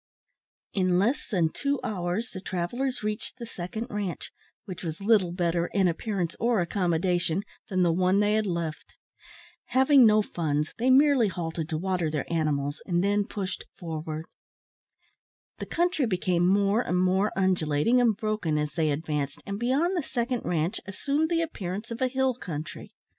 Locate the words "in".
0.73-0.97, 5.73-5.87